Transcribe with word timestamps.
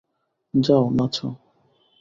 যাও, 0.53 0.83
নাচো। 0.89 1.27